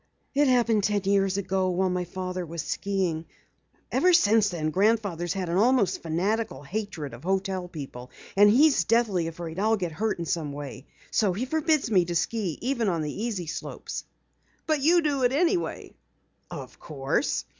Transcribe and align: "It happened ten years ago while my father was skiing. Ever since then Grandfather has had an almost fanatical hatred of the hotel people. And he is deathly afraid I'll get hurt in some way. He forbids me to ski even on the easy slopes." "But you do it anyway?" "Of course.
"It 0.33 0.47
happened 0.47 0.83
ten 0.83 1.03
years 1.03 1.37
ago 1.37 1.69
while 1.69 1.91
my 1.91 2.05
father 2.05 2.43
was 2.43 2.63
skiing. 2.63 3.25
Ever 3.91 4.13
since 4.13 4.49
then 4.49 4.71
Grandfather 4.71 5.25
has 5.25 5.33
had 5.33 5.47
an 5.47 5.57
almost 5.57 6.01
fanatical 6.01 6.63
hatred 6.63 7.13
of 7.13 7.21
the 7.21 7.27
hotel 7.27 7.67
people. 7.67 8.09
And 8.35 8.49
he 8.49 8.65
is 8.65 8.83
deathly 8.85 9.27
afraid 9.27 9.59
I'll 9.59 9.77
get 9.77 9.91
hurt 9.91 10.17
in 10.17 10.25
some 10.25 10.53
way. 10.53 10.87
He 11.35 11.45
forbids 11.45 11.91
me 11.91 12.03
to 12.05 12.15
ski 12.15 12.57
even 12.61 12.89
on 12.89 13.03
the 13.03 13.13
easy 13.25 13.45
slopes." 13.45 14.03
"But 14.65 14.81
you 14.81 15.03
do 15.03 15.21
it 15.21 15.31
anyway?" 15.33 15.93
"Of 16.49 16.79
course. 16.79 17.45